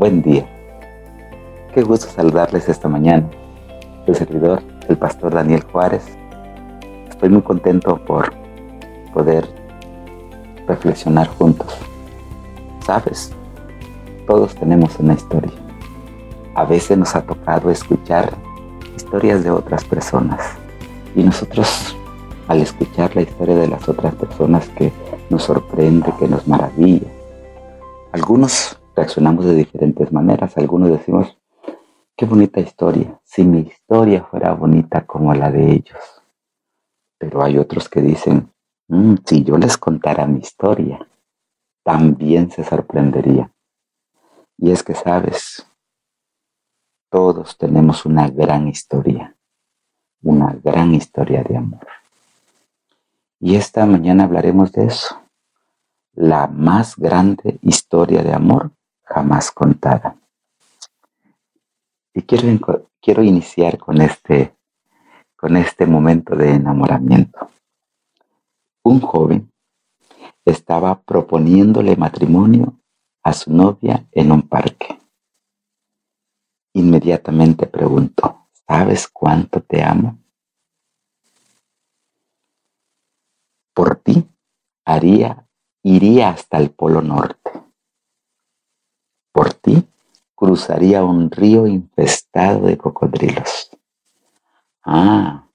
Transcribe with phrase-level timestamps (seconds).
[0.00, 0.48] buen día.
[1.74, 3.28] Qué gusto saludarles esta mañana.
[4.06, 6.02] El servidor, el pastor Daniel Juárez.
[7.10, 8.32] Estoy muy contento por
[9.12, 9.46] poder
[10.66, 11.76] reflexionar juntos.
[12.86, 13.30] Sabes,
[14.26, 15.52] todos tenemos una historia.
[16.54, 18.32] A veces nos ha tocado escuchar
[18.96, 20.40] historias de otras personas
[21.14, 21.94] y nosotros
[22.48, 24.90] al escuchar la historia de las otras personas que
[25.28, 27.06] nos sorprende, que nos maravilla,
[28.12, 30.58] algunos reaccionamos de diferentes maneras.
[30.58, 31.38] Algunos decimos,
[32.14, 36.22] qué bonita historia, si mi historia fuera bonita como la de ellos.
[37.18, 38.52] Pero hay otros que dicen,
[38.88, 40.98] mm, si yo les contara mi historia,
[41.82, 43.50] también se sorprendería.
[44.58, 45.66] Y es que, sabes,
[47.10, 49.34] todos tenemos una gran historia,
[50.22, 51.86] una gran historia de amor.
[53.40, 55.22] Y esta mañana hablaremos de eso,
[56.12, 58.72] la más grande historia de amor
[59.10, 60.16] jamás contada.
[62.14, 64.56] Y quiero, quiero iniciar con este,
[65.36, 67.50] con este momento de enamoramiento.
[68.84, 69.52] Un joven
[70.44, 72.80] estaba proponiéndole matrimonio
[73.22, 74.98] a su novia en un parque.
[76.72, 80.18] Inmediatamente preguntó, ¿sabes cuánto te amo?
[83.74, 84.28] Por ti
[84.84, 85.48] haría,
[85.82, 87.69] iría hasta el Polo Norte
[89.40, 89.88] por ti
[90.34, 93.70] cruzaría un río infestado de cocodrilos.
[94.84, 95.48] Ah,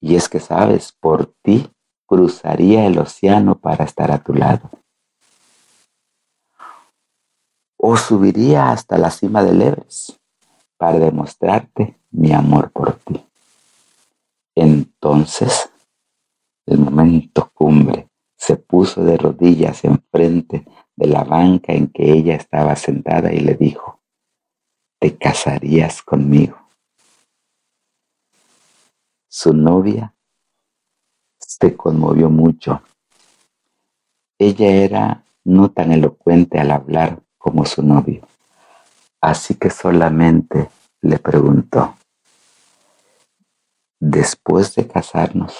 [0.00, 1.70] y es que sabes, por ti
[2.04, 4.70] cruzaría el océano para estar a tu lado.
[7.76, 10.16] O subiría hasta la cima del Everest
[10.76, 13.24] para demostrarte mi amor por ti.
[14.56, 15.70] Entonces,
[16.66, 22.76] el momento cumbre, se puso de rodillas enfrente de la banca en que ella estaba
[22.76, 24.00] sentada y le dijo,
[24.98, 26.58] ¿te casarías conmigo?
[29.28, 30.14] Su novia
[31.38, 32.82] se conmovió mucho.
[34.38, 38.26] Ella era no tan elocuente al hablar como su novio,
[39.20, 41.96] así que solamente le preguntó,
[43.98, 45.54] después de casarnos,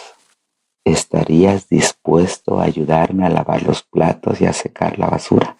[0.85, 5.57] ¿Estarías dispuesto a ayudarme a lavar los platos y a secar la basura?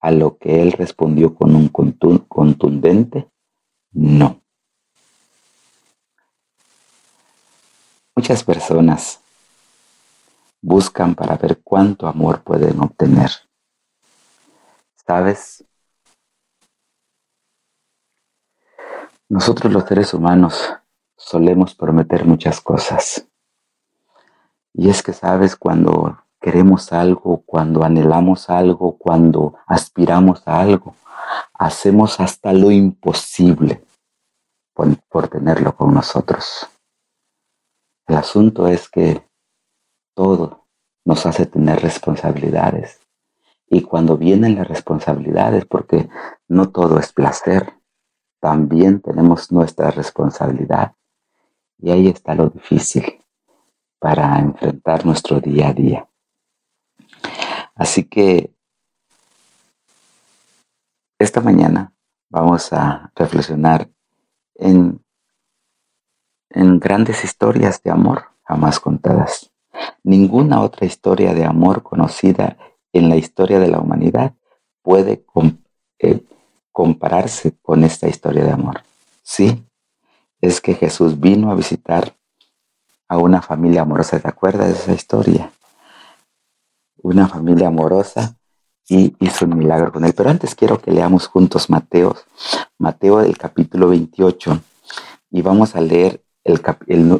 [0.00, 3.30] A lo que él respondió con un contundente
[3.92, 4.40] no.
[8.16, 9.20] Muchas personas
[10.60, 13.30] buscan para ver cuánto amor pueden obtener.
[15.06, 15.64] ¿Sabes?
[19.28, 20.72] Nosotros los seres humanos
[21.16, 23.29] solemos prometer muchas cosas.
[24.72, 30.94] Y es que sabes cuando queremos algo, cuando anhelamos algo, cuando aspiramos a algo,
[31.54, 33.84] hacemos hasta lo imposible
[35.08, 36.68] por, tenerlo con nosotros.
[38.06, 39.26] El asunto es que
[40.14, 40.66] todo
[41.04, 43.00] nos hace tener responsabilidades.
[43.68, 46.08] Y cuando vienen las responsabilidades, porque
[46.48, 47.74] no todo es placer,
[48.40, 50.94] también tenemos nuestra responsabilidad.
[51.78, 53.19] Y ahí está lo difícil
[54.00, 56.08] para enfrentar nuestro día a día.
[57.76, 58.52] Así que
[61.18, 61.92] esta mañana
[62.30, 63.88] vamos a reflexionar
[64.54, 65.04] en,
[66.48, 69.52] en grandes historias de amor jamás contadas.
[70.02, 72.56] Ninguna otra historia de amor conocida
[72.92, 74.34] en la historia de la humanidad
[74.82, 75.24] puede
[75.98, 76.24] eh,
[76.72, 78.82] compararse con esta historia de amor.
[79.22, 79.62] Sí,
[80.40, 82.16] es que Jesús vino a visitar
[83.10, 84.20] a una familia amorosa.
[84.20, 85.50] ¿Te acuerdas de esa historia?
[87.02, 88.36] Una familia amorosa
[88.88, 90.14] y hizo un milagro con él.
[90.16, 92.14] Pero antes quiero que leamos juntos Mateo,
[92.78, 94.60] Mateo del capítulo 28
[95.32, 96.60] y vamos a leer el,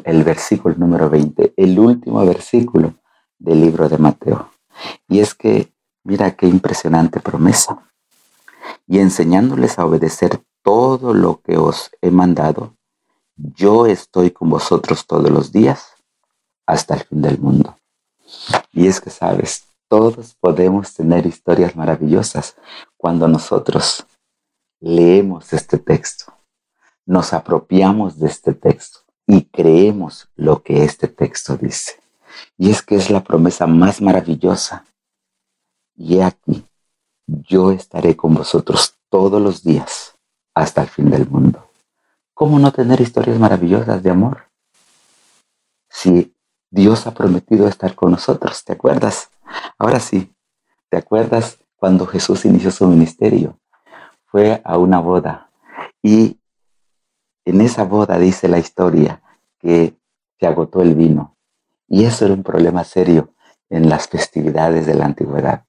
[0.05, 2.95] el, versículo número 20, el último versículo
[3.37, 4.49] del libro de Mateo.
[5.09, 5.73] Y es que,
[6.05, 7.91] mira qué impresionante promesa.
[8.87, 12.77] Y enseñándoles a obedecer todo lo que os he mandado,
[13.55, 15.95] yo estoy con vosotros todos los días
[16.65, 17.75] hasta el fin del mundo.
[18.71, 22.55] Y es que, sabes, todos podemos tener historias maravillosas
[22.97, 24.05] cuando nosotros
[24.79, 26.33] leemos este texto,
[27.05, 31.99] nos apropiamos de este texto y creemos lo que este texto dice.
[32.57, 34.85] Y es que es la promesa más maravillosa.
[35.95, 36.65] Y he aquí,
[37.27, 40.15] yo estaré con vosotros todos los días
[40.53, 41.70] hasta el fin del mundo.
[42.41, 44.45] ¿Cómo no tener historias maravillosas de amor?
[45.87, 46.35] Si
[46.71, 49.29] Dios ha prometido estar con nosotros, ¿te acuerdas?
[49.77, 50.33] Ahora sí,
[50.89, 53.59] ¿te acuerdas cuando Jesús inició su ministerio.
[54.25, 55.51] Fue a una boda
[56.01, 56.39] y
[57.45, 59.21] en esa boda dice la historia
[59.59, 59.95] que
[60.39, 61.37] se agotó el vino.
[61.87, 63.35] Y eso era un problema serio
[63.69, 65.65] en las festividades de la antigüedad.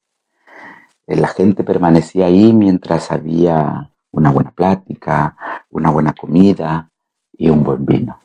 [1.07, 5.37] Eh, la gente permanecía ahí mientras había una buena plática,
[5.71, 6.91] una buena comida
[7.33, 8.21] y un buen vino.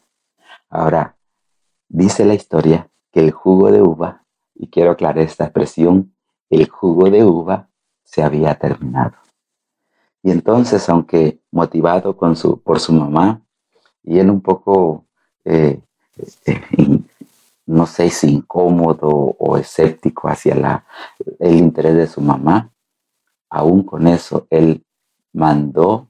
[0.69, 1.17] Ahora,
[1.87, 4.23] dice la historia que el jugo de uva,
[4.53, 6.13] y quiero aclarar esta expresión,
[6.49, 7.69] el jugo de uva
[8.03, 9.15] se había terminado.
[10.23, 13.41] Y entonces, aunque motivado por su mamá,
[14.03, 15.05] y él un poco,
[15.45, 15.81] eh,
[16.17, 16.61] este,
[17.65, 20.85] no sé si incómodo o escéptico hacia
[21.39, 22.71] el interés de su mamá,
[23.49, 24.83] aún con eso, él
[25.37, 26.09] mandó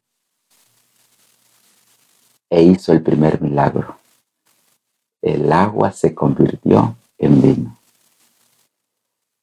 [2.50, 4.00] e hizo el primer milagro.
[5.22, 7.78] El agua se convirtió en vino.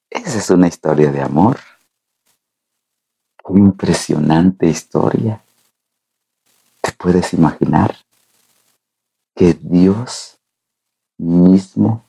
[0.08, 1.58] Esa es una historia de amor.
[3.36, 5.42] Qué impresionante historia.
[6.80, 7.94] ¿Te puedes imaginar
[9.36, 10.38] que Dios
[11.18, 12.04] mismo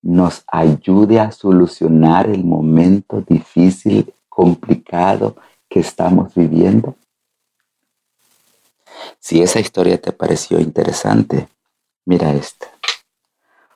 [0.00, 5.36] nos ayude a solucionar el momento difícil, complicado
[5.68, 6.96] que estamos viviendo?
[9.28, 11.50] Si esa historia te pareció interesante,
[12.06, 12.66] mira esta.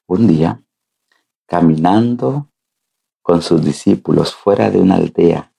[0.07, 0.63] Un día,
[1.47, 2.49] caminando
[3.21, 5.53] con sus discípulos fuera de una aldea,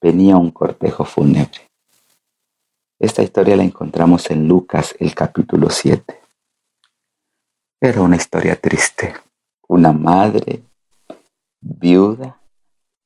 [0.00, 1.70] venía un cortejo fúnebre.
[2.98, 6.18] Esta historia la encontramos en Lucas, el capítulo 7.
[7.78, 9.12] Era una historia triste.
[9.68, 10.62] Una madre
[11.60, 12.40] viuda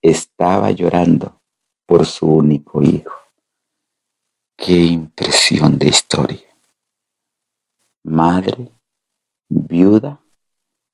[0.01, 1.41] estaba llorando
[1.85, 3.24] por su único hijo.
[4.57, 6.57] Qué impresión de historia.
[8.05, 8.73] Madre
[9.49, 10.21] viuda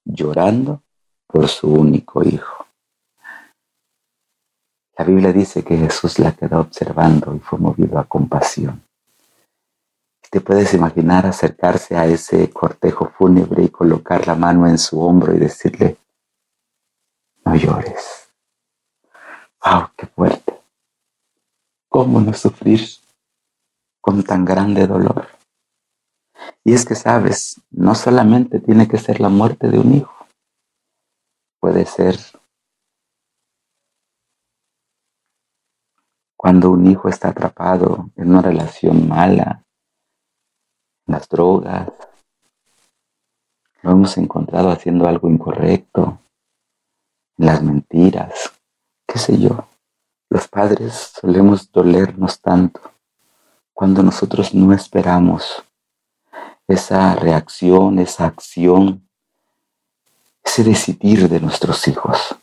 [0.04, 0.82] llorando
[1.26, 2.66] por su único hijo.
[4.96, 8.82] La Biblia dice que Jesús la quedó observando y fue movido a compasión.
[10.30, 15.34] Te puedes imaginar acercarse a ese cortejo fúnebre y colocar la mano en su hombro
[15.34, 15.96] y decirle,
[17.44, 18.30] no llores.
[19.64, 20.60] ¡Wow, qué fuerte!
[21.88, 22.80] ¿Cómo no sufrir
[24.00, 25.28] con tan grande dolor?
[26.64, 30.26] Y es que sabes, no solamente tiene que ser la muerte de un hijo,
[31.60, 32.16] puede ser
[36.36, 39.62] cuando un hijo está atrapado en una relación mala,
[41.06, 41.92] las drogas,
[43.82, 46.18] lo hemos encontrado haciendo algo incorrecto,
[47.36, 48.52] las mentiras,
[49.06, 49.68] qué sé yo.
[50.30, 52.89] Los padres solemos dolernos tanto
[53.80, 55.64] cuando nosotros no esperamos
[56.68, 59.08] esa reacción, esa acción,
[60.44, 62.36] ese decidir de nuestros hijos.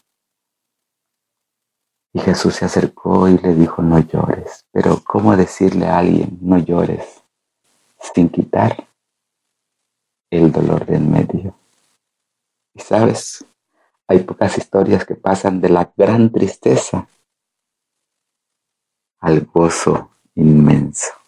[2.12, 4.66] Y Jesús se acercó y le dijo, no llores.
[4.72, 7.22] Pero ¿cómo decirle a alguien, no llores,
[8.00, 8.88] sin quitar
[10.31, 11.56] el dolor de en medio?
[12.74, 13.45] Y sabes,
[14.07, 17.07] hay pocas historias que pasan de la gran tristeza
[19.19, 21.27] al gozo inmenso.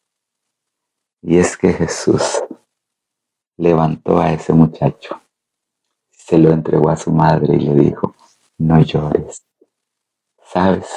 [1.21, 2.41] Y es que Jesús
[3.57, 5.21] levantó a ese muchacho,
[6.09, 8.15] se lo entregó a su madre y le dijo,
[8.57, 9.43] no llores.
[10.43, 10.87] ¿Sabes?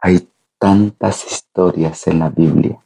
[0.00, 0.28] Hay
[0.58, 2.84] tantas historias en la Biblia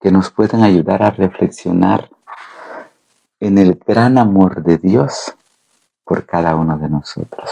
[0.00, 2.10] que nos pueden ayudar a reflexionar
[3.40, 5.34] en el gran amor de Dios
[6.04, 7.50] por cada uno de nosotros.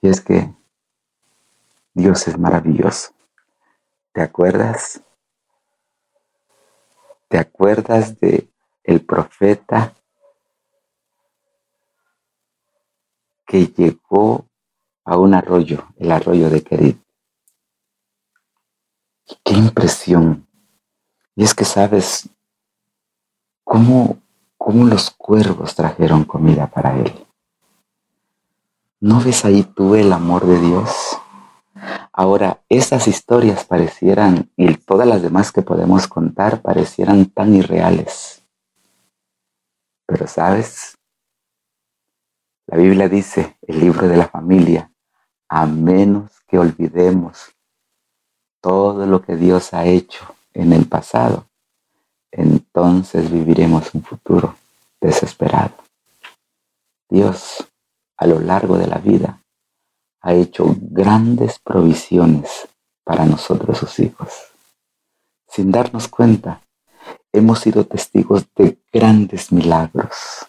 [0.00, 0.50] Y es que
[1.92, 3.12] Dios es maravilloso.
[4.12, 5.00] ¿Te acuerdas
[7.34, 8.48] ¿Te acuerdas de
[8.84, 9.92] el profeta
[13.44, 14.46] que llegó
[15.04, 17.02] a un arroyo, el arroyo de Kerit?
[19.42, 20.46] Qué impresión.
[21.34, 22.28] Y es que sabes
[23.64, 24.22] cómo,
[24.56, 27.26] cómo los cuervos trajeron comida para él.
[29.00, 31.13] ¿No ves ahí tú el amor de Dios?
[32.16, 38.44] Ahora, esas historias parecieran, y todas las demás que podemos contar, parecieran tan irreales.
[40.06, 40.96] Pero sabes,
[42.68, 44.92] la Biblia dice, el libro de la familia,
[45.48, 47.52] a menos que olvidemos
[48.60, 51.48] todo lo que Dios ha hecho en el pasado,
[52.30, 54.54] entonces viviremos un futuro
[55.00, 55.74] desesperado.
[57.10, 57.68] Dios,
[58.16, 59.33] a lo largo de la vida,
[60.24, 62.66] ha hecho grandes provisiones
[63.04, 64.30] para nosotros sus hijos.
[65.46, 66.62] Sin darnos cuenta,
[67.30, 70.46] hemos sido testigos de grandes milagros.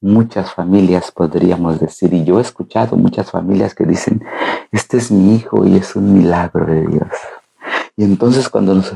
[0.00, 4.22] muchas familias podríamos decir, y yo he escuchado muchas familias que dicen,
[4.70, 7.08] este es mi hijo y es un milagro de Dios.
[7.96, 8.92] Y entonces cuando nos,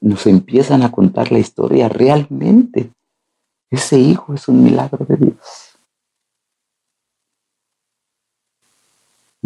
[0.00, 2.90] nos empiezan a contar la historia, realmente
[3.70, 5.69] ese hijo es un milagro de Dios.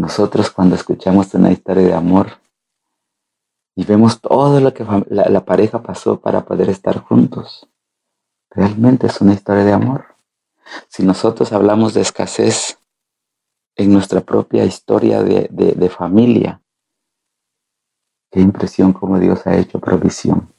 [0.05, 2.39] Nosotros cuando escuchamos una historia de amor
[3.75, 7.67] y vemos todo lo que la pareja pasó para poder estar juntos,
[8.51, 10.15] realmente es una historia de amor.
[10.89, 12.79] Si nosotros hablamos de escasez
[13.77, 16.61] en nuestra propia historia de, familia,
[18.31, 20.53] qué impresión como Dios ha hecho provisión.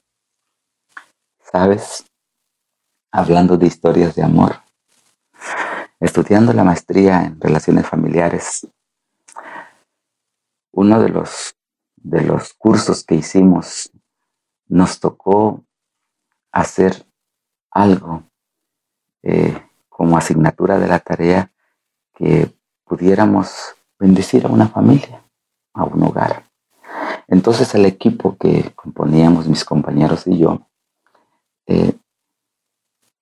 [1.40, 2.04] ¿Sabes?
[3.12, 4.64] Hablando de historias de amor,
[6.00, 8.68] estudiando la maestría en relaciones familiares,
[10.76, 11.56] uno de los,
[11.96, 13.90] de los cursos que hicimos
[14.68, 15.64] nos tocó
[16.52, 17.06] hacer
[17.72, 18.24] algo
[19.24, 21.52] eh, como asignatura de la tarea
[22.14, 22.54] que
[22.84, 25.24] pudiéramos bendecir a una familia,
[25.74, 26.44] a un hogar.
[27.28, 30.68] Entonces el equipo que componíamos mis compañeros y yo,
[31.68, 31.94] eh,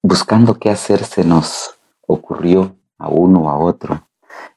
[0.02, 4.10] buscando qué hacer, se nos ocurrió a uno o a otro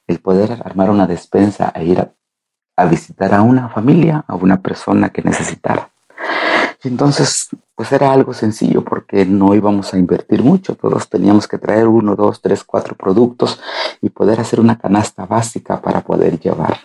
[0.07, 2.16] el poder armar una despensa e ir a
[2.85, 5.89] visitar a una familia, a una persona que necesitara.
[6.83, 10.75] Y entonces, pues era algo sencillo porque no íbamos a invertir mucho.
[10.75, 13.59] Todos teníamos que traer uno, dos, tres, cuatro productos
[14.01, 16.77] y poder hacer una canasta básica para poder llevar.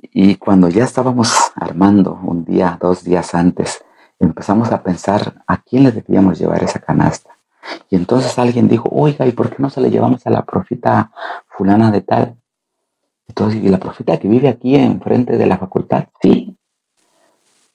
[0.00, 3.82] Y cuando ya estábamos armando un día, dos días antes,
[4.18, 7.30] empezamos a pensar a quién le debíamos llevar esa canasta.
[7.88, 11.10] Y entonces alguien dijo, oiga, ¿y por qué no se le llevamos a la profita
[11.48, 12.36] fulana de tal?
[13.32, 16.08] Entonces, ¿y la profita que vive aquí enfrente de la facultad?
[16.20, 16.54] Sí,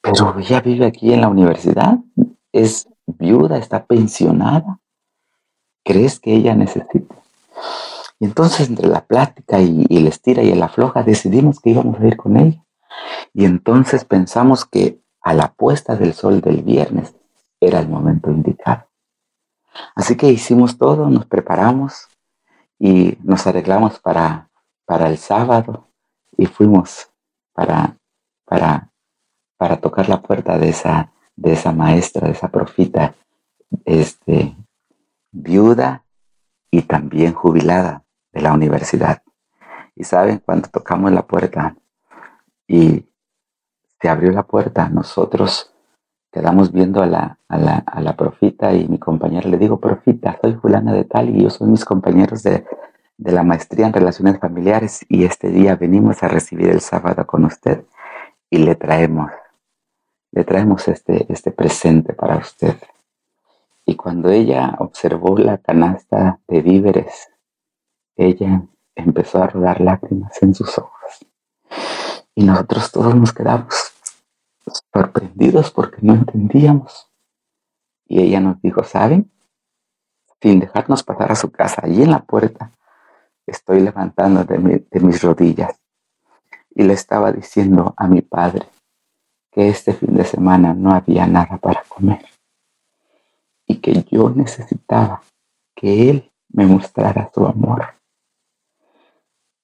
[0.01, 1.97] pero ella vive aquí en la universidad,
[2.51, 4.79] es viuda, está pensionada.
[5.83, 7.15] ¿Crees que ella necesita?
[8.19, 11.99] Y entonces entre la plática y, y el estira y el afloja decidimos que íbamos
[11.99, 12.63] a ir con ella.
[13.33, 17.15] Y entonces pensamos que a la puesta del sol del viernes
[17.59, 18.85] era el momento indicado.
[19.95, 22.09] Así que hicimos todo, nos preparamos
[22.77, 24.46] y nos arreglamos para,
[24.87, 25.89] para el sábado
[26.35, 27.11] y fuimos
[27.53, 27.95] para,
[28.45, 28.91] para
[29.57, 33.15] para tocar la puerta de esa, de esa maestra, de esa profita,
[33.83, 34.55] este,
[35.31, 36.05] viuda
[36.71, 39.23] y también jubilada de la universidad.
[39.95, 41.75] Y saben, cuando tocamos la puerta
[42.67, 43.05] y
[43.99, 45.73] se abrió la puerta, nosotros
[46.31, 50.37] quedamos viendo a la, a la, a la profita y mi compañero le digo, profita,
[50.39, 52.63] soy fulana de tal y yo soy mis compañeros de,
[53.17, 57.45] de la maestría en relaciones familiares y este día venimos a recibir el sábado con
[57.45, 57.85] usted
[58.49, 59.31] y le traemos
[60.31, 62.77] le traemos este, este presente para usted.
[63.85, 67.29] Y cuando ella observó la canasta de víveres,
[68.15, 68.63] ella
[68.95, 71.25] empezó a rodar lágrimas en sus ojos.
[72.35, 73.93] Y nosotros todos nos quedamos
[74.93, 77.09] sorprendidos porque no entendíamos.
[78.05, 79.31] Y ella nos dijo, ¿saben?
[80.41, 82.71] Sin dejarnos pasar a su casa, allí en la puerta,
[83.47, 85.79] estoy levantando de, mis rodillas.
[86.75, 88.67] Y le estaba diciendo a mi padre,
[89.51, 92.23] que este fin de semana no había nada para comer
[93.65, 95.23] y que yo necesitaba
[95.75, 97.95] que Él me mostrara su amor.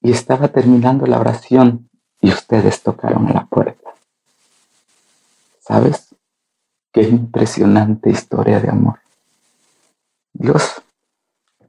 [0.00, 1.88] Y estaba terminando la oración
[2.20, 3.94] y ustedes tocaron la puerta.
[5.60, 6.14] ¿Sabes?
[6.92, 9.00] Qué impresionante historia de amor.
[10.32, 10.82] Dios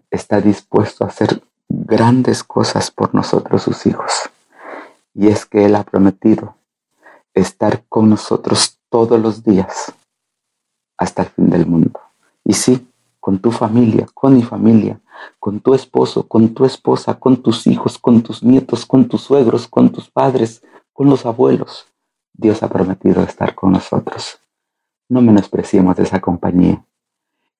[0.10, 1.45] está dispuesto a hacer
[1.84, 4.30] grandes cosas por nosotros sus hijos.
[5.14, 6.56] Y es que Él ha prometido
[7.34, 9.94] estar con nosotros todos los días
[10.98, 12.00] hasta el fin del mundo.
[12.44, 12.88] Y sí,
[13.20, 15.00] con tu familia, con mi familia,
[15.40, 19.68] con tu esposo, con tu esposa, con tus hijos, con tus nietos, con tus suegros,
[19.68, 20.64] con tus padres,
[20.94, 21.86] con los abuelos.
[22.34, 24.40] Dios ha prometido estar con nosotros.
[25.10, 26.84] No menospreciemos esa compañía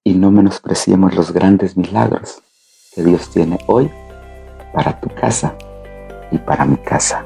[0.04, 2.42] y no menospreciemos los grandes milagros
[2.94, 3.92] que Dios tiene hoy
[4.76, 5.56] para tu casa
[6.32, 7.25] y para mi casa.